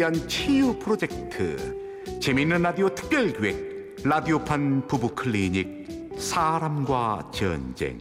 [0.00, 1.76] 위한 치유 프로젝트
[2.22, 7.98] 재미있는 라디오 특별기획 라디오판 부부 클리닉 사람과 전쟁.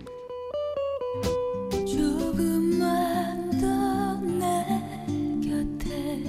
[1.85, 4.65] 조금만 더내
[5.43, 6.23] 곁에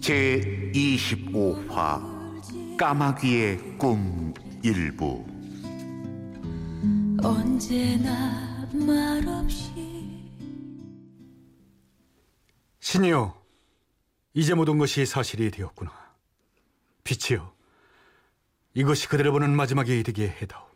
[0.00, 0.40] 제
[0.74, 5.24] 25화 까마귀의 꿈 일부.
[7.22, 9.70] 언제나 말없이
[12.80, 13.45] 신이여,
[14.36, 15.90] 이제 모든 것이 사실이 되었구나.
[17.04, 17.54] 빛이여,
[18.74, 20.66] 이것이 그대를 보는 마지막에 이르게 해다오.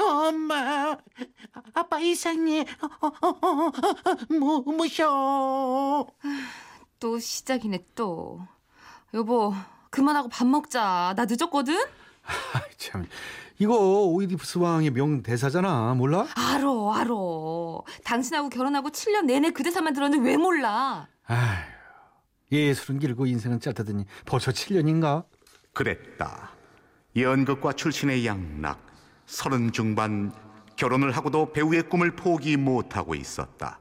[0.00, 0.96] 엄마,
[1.72, 2.66] 아빠 이상해.
[3.00, 6.08] 어, 어, 어, 어, 무, 무셔.
[6.98, 8.44] 또 시작이네 또.
[9.14, 9.54] 여보
[9.90, 11.14] 그만하고 밥 먹자.
[11.16, 11.78] 나 늦었거든.
[12.76, 13.06] 참,
[13.60, 15.92] 이거 오이디푸스 왕의 명대사잖아.
[15.94, 16.26] 몰라?
[16.34, 17.82] 알어 알어.
[18.04, 21.06] 당신하고 결혼하고 7년 내내 그 대사만 들었는데 왜 몰라?
[21.26, 21.62] 아휴,
[22.50, 25.24] 예술은 길고 인생은 짧다더니 벌써 7년인가?
[25.74, 26.52] 그랬다
[27.14, 28.80] 연극과 출신의 양락
[29.26, 30.32] 서른 중반
[30.76, 33.78] 결혼을 하고도 배우의 꿈을 포기 못하고 있었다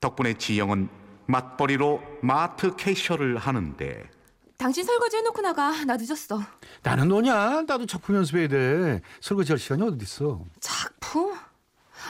[0.00, 0.88] 덕분에 지영은
[1.26, 4.10] 맞벌이로 마트 캐셔를 하는데
[4.64, 5.84] 당신 설거지 해놓고 나가.
[5.84, 6.40] 나 늦었어.
[6.82, 7.64] 나는 너냐?
[7.68, 9.02] 나도 작품 연습해야 돼.
[9.20, 10.40] 설거지 할 시간이 어딨어.
[10.58, 11.34] 작품?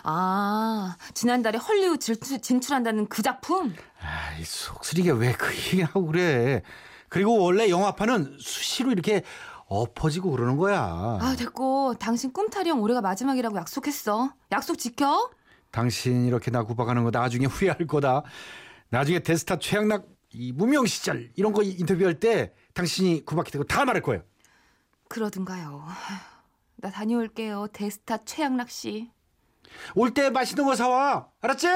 [0.05, 3.75] 아 지난달에 헐리우드 진출, 진출한다는 그 작품?
[4.01, 6.63] 아이, 속쓰리게 왜 그 얘기하고 그래.
[7.09, 9.25] 그리고 원래 영화판은 수시로 이렇게
[9.67, 10.79] 엎어지고 그러는 거야.
[11.21, 14.33] 아 됐고 당신 꿈 타령 올해가 마지막이라고 약속했어.
[14.53, 15.29] 약속 지켜?
[15.73, 18.23] 당신 이렇게 나 구박하는 거 나중에 후회할 거다.
[18.91, 24.23] 나중에 데스타 최양락 이 무명 시절 이런 거 인터뷰할 때 당신이 구박했다고 다 말할 거예요.
[25.09, 25.85] 그러든가요.
[26.77, 27.69] 나 다녀올게요.
[27.73, 29.11] 데스타 최양락 씨.
[29.95, 31.29] 올 때 맛있는 거 사와.
[31.41, 31.69] 알았지?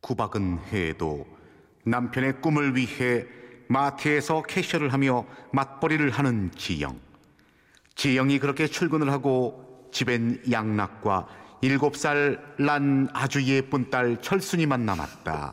[0.00, 1.26] 구박은 해도
[1.84, 3.26] 남편의 꿈을 위해
[3.68, 7.00] 마트에서 캐셔를 하며 맞벌이를 하는 지영.
[7.94, 11.26] 지영이 그렇게 출근을 하고 집엔 양락과
[11.62, 15.52] 일곱 살 난 아주 예쁜 딸 철순이만 남았다.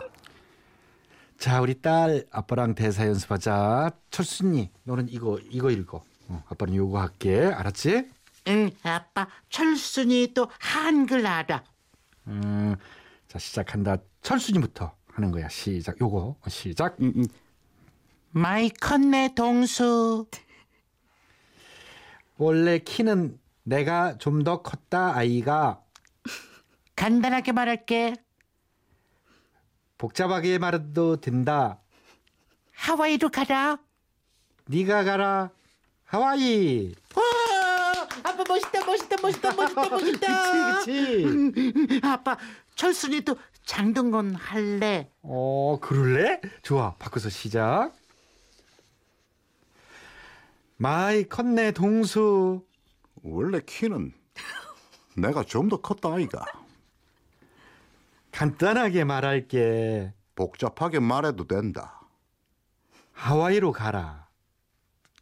[1.43, 3.91] 자, 우리 딸 아빠랑 대사 연습하자.
[4.11, 6.01] 철순이, 너는 이거 이거 읽어.
[6.29, 7.47] 어, 아빠는 요거 할게.
[7.53, 8.09] 알았지?
[8.47, 11.61] 응, 아빠, 철순이 또 한글 알아.
[12.27, 12.77] 음,
[13.27, 13.97] 자 시작한다.
[14.21, 15.49] 철순이부터 하는 거야.
[15.49, 15.99] 시작.
[15.99, 16.95] 요거 어, 시작.
[17.01, 17.25] 음, 음.
[18.31, 20.25] 마이 컸네, 동수.
[22.37, 25.81] 원래 키는 내가 좀 더 컸다 아이가
[26.95, 28.15] 간단하게 말할게.
[30.03, 31.79] 복잡하게 말해도 된다.
[32.73, 33.77] 하와이로 가라.
[34.65, 35.49] 네가 가라
[36.03, 36.93] 하와이.
[37.15, 37.23] 와,
[38.25, 40.77] 아빠 멋있다, 멋있다, 멋있다, 멋있다, 멋있다.
[40.79, 42.01] 그치 그치.
[42.03, 42.37] 아빠,
[42.75, 45.09] 철순이도 장동건 할래.
[45.21, 46.41] 어 그럴래?
[46.63, 47.93] 좋아 바꿔서 시작.
[50.75, 52.65] 마이 컸네 동수.
[53.21, 54.11] 원래 키는
[55.15, 56.43] 내가 좀 더 컸다 아이가.
[58.33, 60.13] 간단하게 말할게.
[60.35, 62.01] 복잡하게 말해도 된다.
[63.13, 64.27] 하와이로 가라.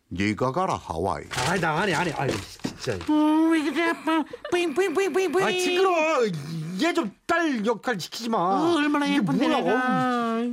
[0.07, 1.23] 네가 가라 하와이.
[1.47, 2.13] 아, 나 안해, 안해.
[2.13, 2.31] 아유,
[2.63, 2.93] 진짜.
[3.09, 4.23] 음, 왜 그래, 아빠.
[4.49, 5.45] 뿌잉, 뿌잉, 뿌잉, 뿌잉, 뿌잉.
[5.47, 6.25] 아, 시끄러워.
[6.81, 8.37] 얘 좀 딸 역할 시키지 마.
[8.37, 10.45] 어, 얼마나 예쁜데, 뭐야, 내가.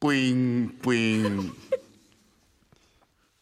[0.00, 1.52] 뿌잉 뿌잉.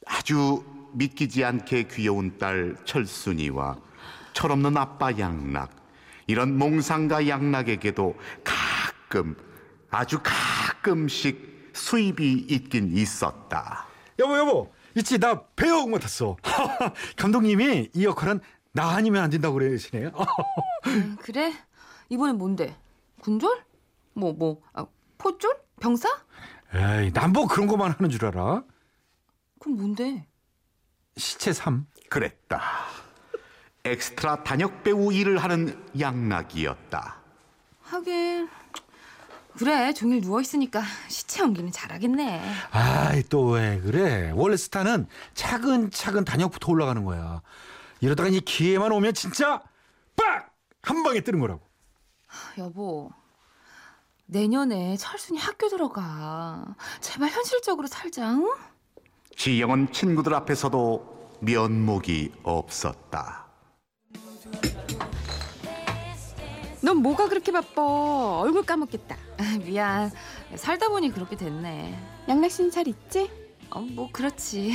[0.07, 3.77] 아주 믿기지 않게 귀여운 딸 철순이와
[4.35, 5.80] 철없는 아빠 양락.
[6.31, 8.15] 이런 몽상가 양락에게도
[8.45, 9.37] 가끔
[9.91, 13.87] 아주 가끔씩 수입이 있긴 있었다.
[14.19, 14.73] 여보, 여보.
[14.97, 16.37] 있지, 나 배우 맡았어.
[17.17, 18.41] 감독님이 이 역할은
[18.73, 20.11] 나 아니면 안 된다고 그러시네.
[20.87, 21.53] 음, 그래?
[22.09, 22.77] 이번엔 뭔데?
[23.23, 23.65] 군졸?
[24.15, 24.87] 뭐, 뭐, 아,
[25.19, 25.57] 포졸?
[25.81, 26.09] 병사?
[26.75, 28.63] 에이, 난 뭐 그런 것만 하는 줄 알아?
[29.59, 30.27] 그럼 뭔데?
[31.17, 31.87] 시체 3.
[32.09, 32.61] 그랬다.
[33.85, 37.17] 엑스트라 단역 배우 일을 하는 양락이었다.
[37.83, 38.49] 하긴
[39.59, 42.41] 그래 종일 누워 있으니까 시체 연기는 잘하겠네
[42.71, 44.31] 아이, 또 왜 그래?
[44.35, 47.43] 원래 스타는 차근차근 단역부터 올라가는 거야.
[48.01, 49.63] 이러다가 이 기회만 오면 진짜
[50.17, 50.55] 빡!
[50.83, 51.61] 한 방에 뜨는 거라고.
[52.59, 53.11] 여보
[54.27, 56.65] 내년에 철순이 학교 들어가
[57.01, 58.49] 제발 현실적으로 살자 응?
[59.37, 63.47] 지영은 친구들 앞에서도 면목이 없었다.
[66.83, 70.11] 넌 뭐가 그렇게 바빠 얼굴 까먹겠다 아, 미안
[70.55, 71.99] 살다 보니 그렇게 됐네
[72.29, 73.31] 양락 씨는 잘 있지?
[73.71, 74.73] 어, 뭐 그렇지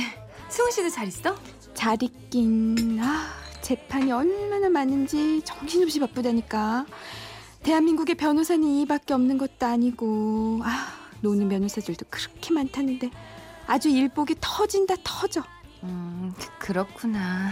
[0.48, 1.36] 승우 씨도 잘 있어?
[1.74, 6.86] 잘 있긴 아 재판이 얼마나 많은지 정신없이 바쁘다니까.
[7.64, 10.86] 대한민국의 변호사는 이밖에 없는 것도 아니고 아
[11.20, 13.10] 노는 변호사들도 그렇게 많다는데
[13.66, 15.42] 아주 일복이 터진다 터져.
[15.82, 17.50] 음, 그렇구나.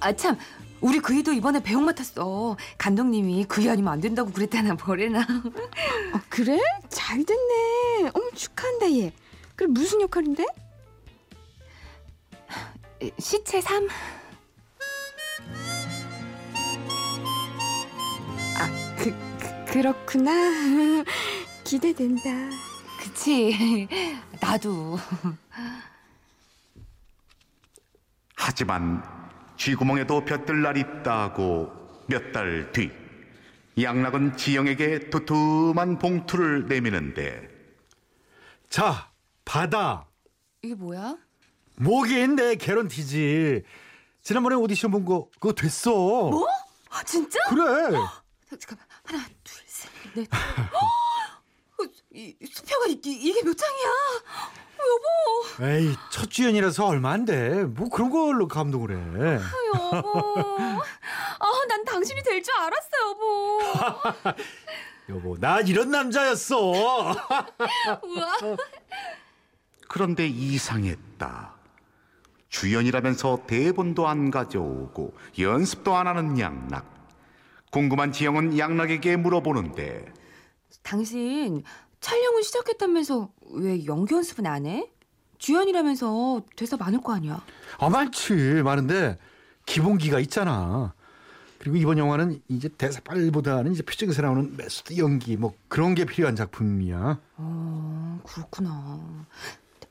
[0.00, 0.38] 아, 참.
[0.82, 2.56] 우리 그이도 이번에 배역 맡았어.
[2.76, 5.20] 감독님이 그이 아니면 안 된다고 그랬다나 뭐래나.
[5.20, 6.58] 어, 그래?
[6.88, 8.10] 잘 됐네.
[8.12, 9.12] 어머 축하한다 얘.
[9.54, 10.44] 그래 무슨 역할인데?
[13.18, 13.88] 시체 3.
[18.98, 21.04] 그, 그 그렇구나.
[21.64, 22.30] 기대된다.
[23.00, 23.88] 그치.
[24.40, 24.98] 나도.
[28.34, 29.21] 하지만
[29.66, 31.70] 쥐구멍에도 볕들 날 있다고
[32.08, 32.90] 몇 달 뒤
[33.80, 37.48] 양락은 지영에게 두툼한 봉투를 내미는데
[38.68, 39.10] 자,
[39.44, 40.06] 받아.
[40.62, 41.16] 이게 뭐야?
[41.76, 43.62] 뭐긴 내 개런티지.
[44.22, 45.90] 지난번에 오디션 본 거 그거 됐어.
[45.92, 46.46] 뭐?
[46.90, 47.38] 아, 진짜?
[47.48, 47.62] 그래.
[48.58, 48.86] 잠깐만.
[49.04, 50.28] 하나, 둘, 셋, 넷.
[50.32, 51.84] 어,
[52.14, 53.90] 이, 수표가 이, 이 게 몇 장이야?
[54.82, 55.64] 어, 여보.
[55.66, 57.64] 에이, 첫 주연이라서 얼마 안 돼.
[57.64, 59.40] 뭐 그런 걸로 감동을 해.
[59.74, 60.28] 여보.
[61.38, 64.34] 아, 난 당신이 될 줄 알았어, 여보.
[65.10, 66.58] 여보, 나 이런 남자였어.
[66.70, 67.16] 우와.
[69.88, 71.52] 그런데 이상했다.
[72.48, 76.86] 주연이라면서 대본도 안 가져오고 연습도 안 하는 양락.
[77.70, 80.12] 궁금한 지영은 양락에게 물어보는데
[80.82, 81.62] 당신
[82.02, 84.90] 촬영은 시작했다면서 왜 연기 연습은 안 해?
[85.38, 87.42] 주연이라면서 대사 많을 거 아니야?
[87.78, 88.34] 아, 많지.
[88.64, 89.18] 많은데
[89.66, 90.94] 기본기가 있잖아.
[91.58, 96.34] 그리고 이번 영화는 이제 대사 빨보다는 이제 표정에서 나오는 method 연기 뭐 그런 게 필요한
[96.34, 97.20] 작품이야.
[97.36, 99.26] 어, 그렇구나.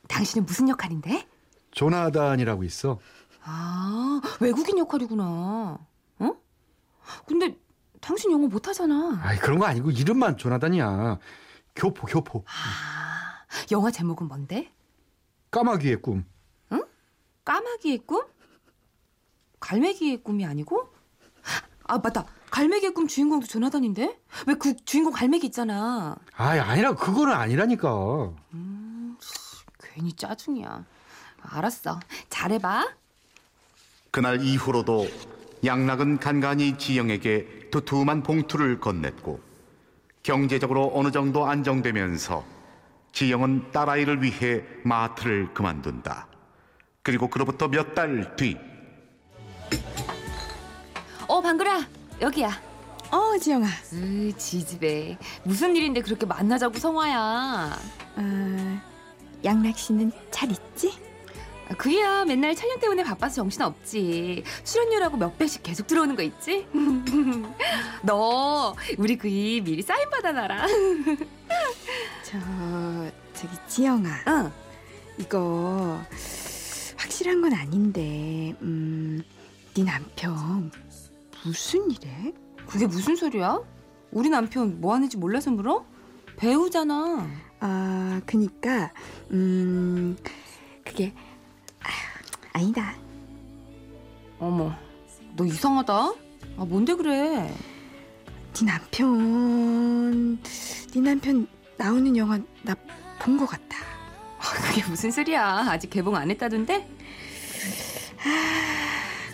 [0.09, 1.25] 당신은 무슨 역할인데?
[1.71, 2.99] 조나단이라고 있어.
[3.43, 5.79] 아, 외국인 역할이구나.
[6.19, 6.35] 어?
[7.25, 7.57] 근데
[8.01, 9.21] 당신 영어 못하잖아.
[9.23, 11.19] 아이 그런 거 아니고 이름만 조나단이야.
[11.75, 12.43] 교포 교포.
[12.47, 14.71] 아, 영화 제목은 뭔데?
[15.51, 16.25] 까마귀의 꿈.
[17.43, 18.23] 까마귀의 꿈?
[19.59, 20.87] 갈매기의 꿈이 아니고?
[21.85, 22.25] 아, 맞다.
[22.51, 24.19] 갈매기의 꿈 주인공도 조나단인데?
[24.47, 26.15] 왜 그 주인공 갈매기 있잖아.
[26.35, 28.33] 아이 아니라 그거는 아니라니까.
[29.83, 30.85] 괜히 짜증이야.
[31.41, 31.99] 알았어.
[32.29, 32.87] 잘해봐.
[34.11, 35.07] 그날 이후로도
[35.65, 39.39] 양락은 간간히 지영에게 두툼한 봉투를 건넸고
[40.23, 42.43] 경제적으로 어느 정도 안정되면서
[43.11, 46.27] 지영은 딸아이를 위해 마트를 그만둔다.
[47.03, 48.57] 그리고 그로부터 몇 달 뒤
[51.27, 51.87] 어, 방글아.
[52.21, 52.49] 여기야.
[53.09, 53.65] 어 지영아.
[53.93, 55.17] 으, 지집애.
[55.43, 57.77] 무슨 일인데 그렇게 만나자고 성화야.
[58.15, 58.81] 아,
[59.43, 60.93] 양락 씨는 잘 있지?
[61.77, 64.43] 그야 맨날 촬영 때문에 바빠서 정신 없지.
[64.63, 66.67] 출연료라고 몇 배씩 계속 들어오는 거 있지?
[68.03, 70.67] 너 우리 그이 미리 사인 받아놔라.
[72.23, 74.09] 저 저기 지영아.
[74.27, 74.51] 응.
[75.17, 76.01] 이거
[76.97, 79.21] 확실한 건 아닌데, 음,
[79.75, 80.71] 네 남편
[81.43, 82.33] 무슨 일해?
[82.67, 83.59] 그게 무슨 소리야?
[84.11, 85.85] 우리 남편 뭐 하는지 몰라서 물어?
[86.37, 87.27] 배우잖아.
[87.59, 88.91] 아, 그니까,
[89.31, 90.17] 음,
[90.83, 91.13] 그게
[92.53, 92.95] 아니다.
[94.39, 94.75] 어머,
[95.35, 95.93] 너 이상하다.
[95.93, 97.53] 아 뭔데 그래?
[98.53, 100.37] 네 남편,
[100.93, 102.75] 네 남편 나오는 영화 나
[103.23, 103.77] 본 것 같다.
[104.67, 105.65] 그게 무슨 소리야?
[105.69, 106.87] 아직 개봉 안 했다던데?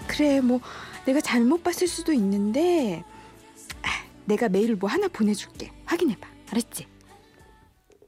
[0.08, 0.60] 그래, 뭐
[1.06, 3.04] 내가 잘못 봤을 수도 있는데,
[3.82, 3.88] 아,
[4.26, 5.72] 내가 메일 뭐 하나 보내줄게.
[5.86, 6.28] 확인해봐.
[6.52, 6.86] 알았지?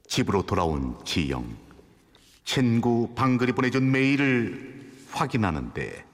[0.06, 1.46] 집으로 돌아온 지영
[2.44, 4.79] 친구 방글이 보내준 메일을
[5.12, 6.06] 확인하는데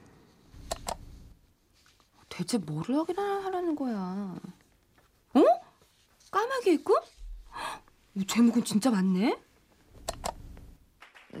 [2.29, 4.35] 대체 뭐를 하긴 하라는 거야?
[5.33, 5.43] 어?
[6.31, 6.95] 까마귀의 꿈?
[8.15, 9.37] 이 제목은 진짜 맞네.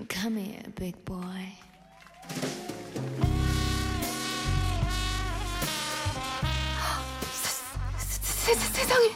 [0.09, 1.53] Come here, big boy.
[7.99, 9.09] 세, 세, 세상에.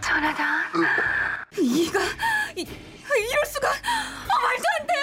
[0.00, 0.44] 전하다.
[1.60, 2.00] 이가
[2.56, 3.68] 이, 이럴 수가.
[3.68, 4.94] 아, 말도 안 돼.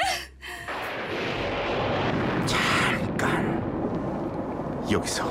[2.48, 3.62] 잠깐
[4.92, 5.24] 여기서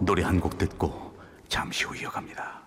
[0.00, 1.16] 노래 한 곡 듣고
[1.48, 2.66] 잠시 후 이어갑니다.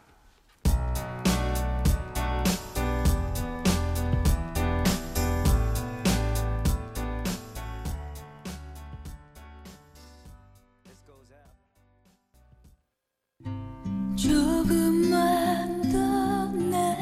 [14.16, 16.98] 조금만 더내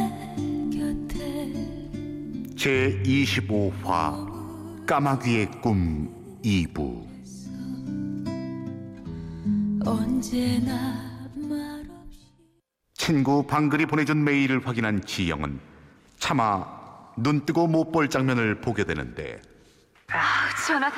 [0.71, 1.53] 곁에
[2.55, 7.16] 제 25화 까마귀의 꿈 2부
[12.93, 15.59] 친구 방글이 보내준 메일을 확인한 지영은
[16.19, 16.65] 차마
[17.15, 19.39] 눈 뜨고 못 볼 장면을 보게 되는데
[20.67, 20.95] 전화다.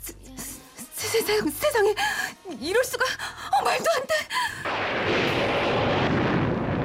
[0.00, 0.12] 세,
[0.92, 1.94] 세, 세상, 세상에
[2.60, 4.14] 이럴 수가 어, 말도 안 돼.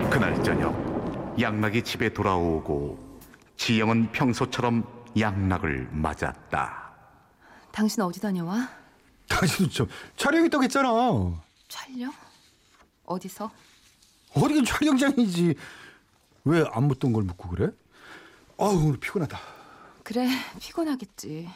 [0.10, 0.74] 그날 저녁
[1.40, 3.20] 양락이 집에 돌아오고
[3.58, 4.84] 지영은 평소처럼
[5.18, 6.89] 양락을 맞았다.
[7.80, 8.68] 당신 어디 다녀와?
[9.30, 10.90] 당신도 좀 촬영 있다고 했잖아.
[11.70, 12.12] 촬영?
[13.06, 13.50] 어디서?
[14.34, 15.56] 어디긴 촬영장이지.
[16.44, 17.72] 왜 안 묻던 걸 묻고 그래?
[18.58, 19.40] 아우 오늘 피곤하다.
[20.04, 20.28] 그래
[20.60, 21.50] 피곤하겠지.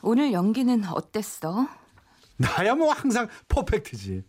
[0.00, 1.68] 오늘 연기는 어땠어?
[2.38, 4.24] 나야 뭐 항상 퍼펙트지.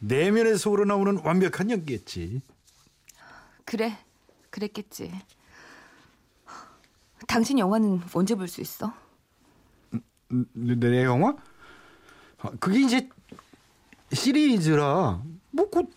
[0.00, 2.42] 내면에서 우러나오는 완벽한 연기였지.
[3.64, 3.96] 그래
[4.50, 5.12] 그랬겠지.
[7.28, 8.92] 당신 영화는 언제 볼 수 있어?
[10.28, 11.34] 내, 내 영화?
[12.38, 13.08] 아, 그게 이제
[14.12, 15.90] 시리즈라 뭐곧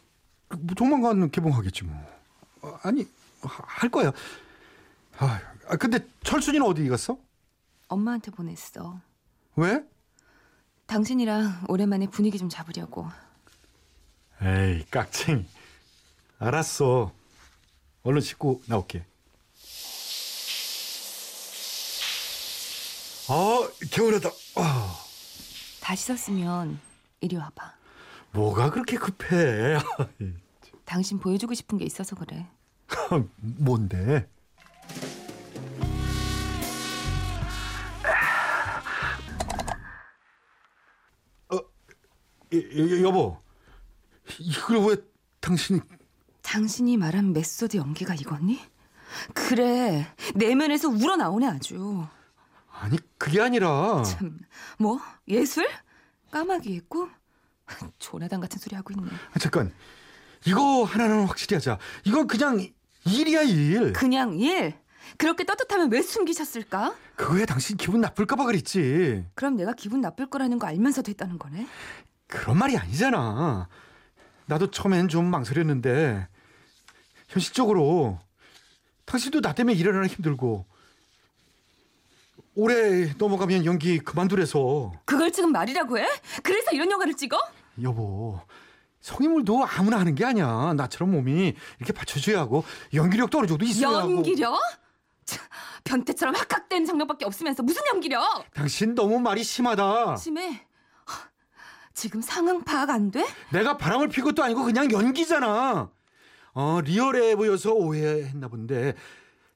[0.60, 1.96] 뭐 조만간 개봉하겠지 뭐.
[2.64, 3.08] 아, 아니
[3.42, 4.12] 하- 할 거야.
[5.18, 7.18] 아, 아, 근데 철순이는 어디 갔어?
[7.88, 9.00] 엄마한테 보냈어.
[9.56, 9.84] 왜?
[10.86, 13.08] 당신이랑 오랜만에 분위기 좀 잡으려고.
[14.42, 15.46] 에이 깍쟁이.
[16.40, 17.12] 알았어.
[18.04, 19.06] 얼른 씻고 나올게.
[23.34, 24.30] 아 개운하다.
[24.58, 24.94] 아,
[25.80, 26.78] 다시 섰으면
[27.22, 27.74] 이리 와봐.
[28.34, 29.78] 뭐가 그렇게 급해?
[30.84, 32.46] 당신 보여주고 싶은 게 있어서 그래.
[33.40, 34.28] 뭔데?
[41.54, 42.58] 어, 여,
[43.00, 43.38] 여, 여보,
[44.40, 44.96] 이걸 왜
[45.40, 45.80] 당신이?
[46.42, 48.60] 당신이 말한 메소드 연기가 이거니?
[49.34, 52.06] 그래 내면에서 우러나오네 아주.
[52.82, 54.40] 아니 그게 아니라 참,
[54.80, 55.70] 뭐 예술?
[56.32, 57.12] 까마귀의 꿈?
[58.00, 59.08] 조나단 같은 소리 하고 있네.
[59.34, 59.72] 아, 잠깐
[60.46, 61.78] 이거 하나는 확실히 하자.
[62.06, 62.68] 이건 그냥
[63.06, 63.94] 일이야 일.
[63.94, 64.74] 그냥 일.
[65.18, 66.96] 그렇게 떳떳하면 왜 숨기셨을까?
[67.16, 69.26] 그거에 당신 기분 나쁠까봐 그랬지.
[69.36, 71.68] 그럼 내가 기분 나쁠 거라는 거 알면서도 했다는 거네.
[72.26, 73.68] 그런 말이 아니잖아.
[74.48, 76.28] 나도 처음엔 좀 망설였는데
[77.28, 78.20] 현실적으로
[79.06, 80.66] 당신도 나 때문에 일하느라 힘들고
[82.56, 86.08] 올해 넘어가면 연기 그만두래서 그걸 지금 말이라고 해?
[86.44, 87.38] 그래서 이런 영화를 찍어?
[87.82, 88.40] 여보
[89.00, 90.74] 성인물도 아무나 하는 게 아니야.
[90.76, 94.60] 나처럼 몸이 이렇게 받쳐줘야 하고 연기력도 어느 정도 있어야 하고 연기력?
[95.26, 95.44] 참,
[95.86, 98.22] 변태처럼 학학된 장면밖에 없으면서 무슨 연기력?
[98.54, 100.18] 당신 너무 말이 심하다.
[100.18, 100.66] 심해.
[101.06, 101.30] 하,
[101.94, 103.26] 지금 상황 파악 안 돼?
[103.52, 105.90] 내가 바람을 피 것도 아니고 그냥 연기잖아.
[106.54, 108.94] 어, 리얼해 보여서 오해했나 본데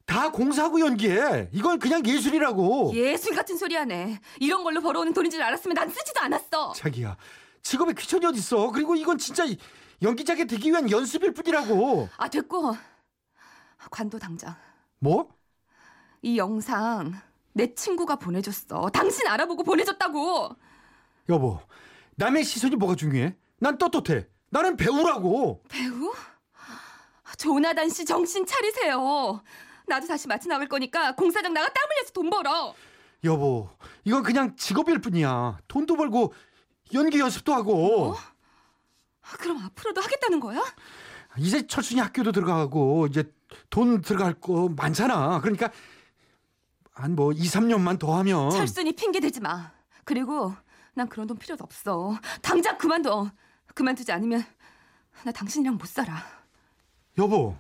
[0.05, 1.49] 다 공사하고 연기해.
[1.51, 2.91] 이건 그냥 예술이라고.
[2.93, 4.19] 예술 같은 소리 하네.
[4.39, 6.73] 이런 걸로 벌어오는 돈인 줄 알았으면 난 쓰지도 않았어.
[6.73, 7.17] 자기야,
[7.63, 8.71] 직업에 귀천이 어딨어.
[8.71, 9.43] 그리고 이건 진짜
[10.01, 12.09] 연기자게 되기 위한 연습일 뿐이라고.
[12.17, 12.75] 아 됐고
[13.89, 14.55] 관도 당장.
[14.99, 15.29] 뭐?
[16.21, 17.13] 이 영상
[17.53, 18.89] 내 친구가 보내줬어.
[18.91, 20.55] 당신 알아보고 보내줬다고.
[21.29, 21.59] 여보,
[22.15, 23.35] 남의 시선이 뭐가 중요해?
[23.59, 24.27] 난 떳떳해.
[24.51, 25.63] 나는 배우라고.
[25.67, 26.13] 배우?
[27.37, 29.41] 조나단 씨 정신 차리세요.
[29.87, 32.73] 나도 다시 마치 나갈 거니까 공사장 나가 땀 흘려서 돈 벌어.
[33.23, 33.69] 여보,
[34.03, 35.59] 이건 그냥 직업일 뿐이야.
[35.67, 36.33] 돈도 벌고
[36.93, 37.73] 연기 연습도 하고.
[37.75, 38.15] 뭐?
[39.21, 40.61] 아, 그럼 앞으로도 하겠다는 거야?
[41.37, 43.31] 이제 철순이 학교도 들어가고 이제
[43.69, 45.41] 돈 들어갈 거 많잖아.
[45.41, 45.71] 그러니까
[46.93, 49.71] 한 뭐 2, 3년만 더 하면 철순이 핑계 대지 마.
[50.05, 50.53] 그리고
[50.93, 52.17] 난 그런 돈 필요도 없어.
[52.41, 53.29] 당장 그만둬.
[53.73, 54.45] 그만두지 않으면
[55.23, 56.23] 나 당신이랑 못 살아.
[57.17, 57.57] 여보.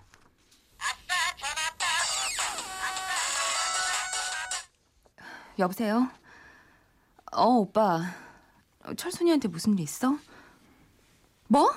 [5.59, 6.09] 여보세요?
[7.31, 8.01] 어, 오빠.
[8.97, 10.17] 철순이한테 무슨 일 있어?
[11.47, 11.71] 뭐?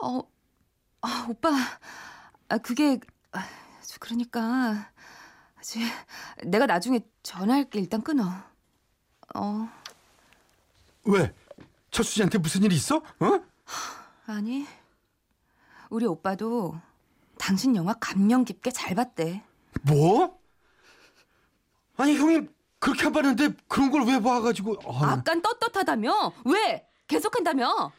[0.00, 0.22] 어,
[1.02, 1.50] 아, 오빠.
[2.48, 2.98] 아, 그게,
[3.32, 3.44] 아,
[3.82, 4.90] 저 그러니까.
[5.62, 5.80] 저,
[6.44, 7.80] 내가 나중에 전화할게.
[7.80, 8.30] 일단 끊어.
[9.34, 9.68] 어,
[11.04, 11.34] 왜?
[11.90, 12.96] 철수지한테 무슨 일이 있어?
[12.96, 13.40] 어?
[14.26, 14.66] 아니.
[15.88, 16.74] 우리 오빠도
[17.38, 19.44] 당신 영화 감명 깊게 잘 봤대.
[19.82, 20.35] 뭐?
[21.96, 22.46] 아니 형이
[22.78, 26.32] 그렇게 안 봤는데 그런 걸 왜 봐가지고 아, 아깐 떳떳하다며?
[26.44, 26.86] 왜?
[27.08, 27.92] 계속한다며?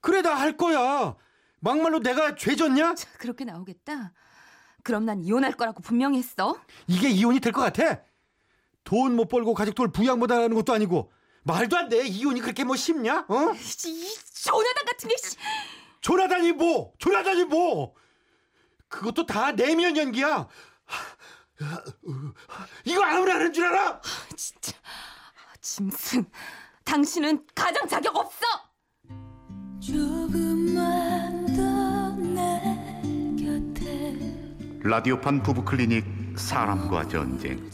[0.00, 1.16] 그래 나 할 거야
[1.60, 2.94] 막말로 내가 죄졌냐?
[3.18, 4.12] 그렇게 나오겠다.
[4.82, 6.54] 그럼 난 이혼할 거라고 분명히 했어.
[6.86, 8.02] 이게 이혼이 될 것 같아?
[8.84, 11.10] 돈 못 벌고 가족들 부양 못 하는 것도 아니고
[11.44, 13.24] 말도 안 돼 이혼이 그렇게 뭐 쉽냐?
[13.28, 13.52] 어?
[13.54, 14.14] 이
[14.44, 15.36] 조나단 같은 게 씨.
[16.02, 16.92] 조나단이 뭐?
[16.98, 17.94] 조나단이 뭐?
[18.88, 20.48] 그것도 다 내면 연기야.
[22.84, 24.00] 이거 아무나 하는 줄 알아?
[24.36, 24.72] 진짜.
[25.60, 26.24] 짐승,
[26.84, 28.44] 당신은 가장 자격 없어.
[29.80, 32.60] 조금만 더내
[33.38, 34.18] 곁에
[34.82, 36.04] 라디오판 부부 클리닉
[36.36, 37.70] 사람과 전쟁.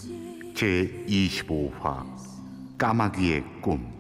[0.54, 2.06] 제 25화.
[2.78, 3.90] 까마귀의 꿈.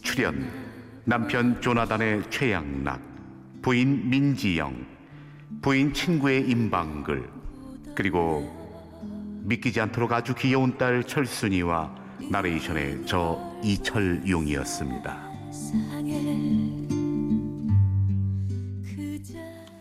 [0.00, 0.48] 출연
[1.04, 3.00] 남편 조나단의 최양락.
[3.62, 4.86] 부인 민지영.
[5.60, 7.39] 부인 친구의 임방글
[8.00, 8.48] 그리고
[9.42, 11.94] 믿기지 않도록 아주 귀여운 딸 철순이와
[12.30, 15.30] 나레이션의 저 이철용이었습니다.